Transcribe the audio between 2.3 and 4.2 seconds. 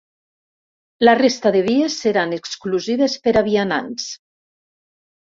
exclusives per a vianants.